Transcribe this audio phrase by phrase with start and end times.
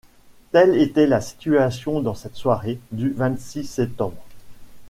[0.51, 4.17] Telle était la situation dans cette soirée du vingt-six septembre.